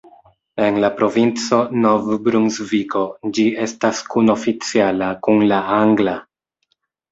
En 0.67 0.77
la 0.83 0.87
provinco 1.01 1.59
Nov-Brunsviko 1.83 3.05
ĝi 3.39 3.47
estas 3.67 4.01
kun-oficiala 4.15 5.13
kun 5.29 5.49
la 5.55 5.63
angla. 5.79 6.19